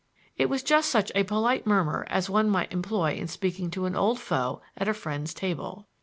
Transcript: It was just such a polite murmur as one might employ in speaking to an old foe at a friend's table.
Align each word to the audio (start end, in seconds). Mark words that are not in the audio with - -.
It 0.35 0.49
was 0.49 0.63
just 0.63 0.89
such 0.89 1.11
a 1.13 1.21
polite 1.21 1.67
murmur 1.67 2.07
as 2.09 2.27
one 2.27 2.49
might 2.49 2.73
employ 2.73 3.11
in 3.13 3.27
speaking 3.27 3.69
to 3.69 3.85
an 3.85 3.95
old 3.95 4.19
foe 4.19 4.63
at 4.75 4.87
a 4.87 4.95
friend's 4.95 5.31
table. 5.31 5.89